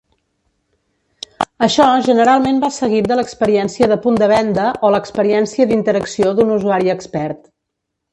Això 1.65 1.89
generalment 2.07 2.61
va 2.63 2.71
seguit 2.77 3.09
de 3.11 3.17
l'experiència 3.19 3.89
de 3.91 3.97
punt 4.05 4.17
de 4.23 4.29
venda 4.31 4.65
o 4.89 4.91
l'experiència 4.95 5.69
d'interacció 5.73 6.33
d'un 6.41 6.55
usuari 6.57 6.91
expert. 6.95 7.45